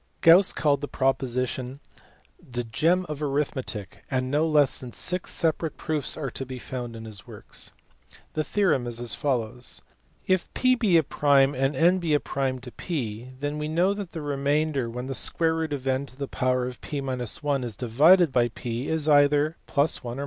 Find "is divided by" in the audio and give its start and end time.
17.63-18.47